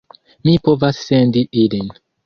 [0.47, 1.99] Mi povas sendi ilin.